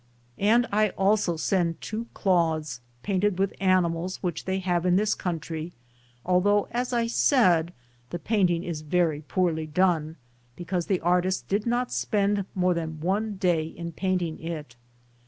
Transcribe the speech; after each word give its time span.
And 0.39 0.65
I 0.71 0.89
also 0.97 1.37
send 1.37 1.79
two 1.79 2.07
cloths 2.15 2.81
painted 3.03 3.37
with 3.37 3.51
the 3.51 3.61
animals 3.61 4.15
which 4.23 4.45
they 4.45 4.57
have 4.57 4.83
in 4.83 4.95
this 4.95 5.13
country, 5.13 5.73
although, 6.25 6.67
as 6.71 6.91
I 6.91 7.05
said, 7.05 7.71
the 8.09 8.17
painting 8.17 8.63
is 8.63 8.81
very 8.81 9.21
poorly 9.21 9.67
done, 9.67 10.15
because 10.55 10.87
the 10.87 11.01
artist 11.01 11.47
did 11.47 11.67
not 11.67 11.91
spend 11.91 12.45
more 12.55 12.73
than 12.73 12.99
one 12.99 13.35
day 13.35 13.63
in 13.63 13.91
painting 13.91 14.39
it. 14.39 14.75